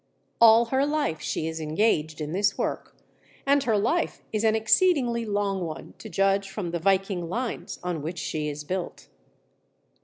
[0.41, 2.95] All her life she is engaged in this work,
[3.45, 8.01] and her life is an exceedingly long one, to judge from the Viking lines on
[8.01, 9.09] which she is built.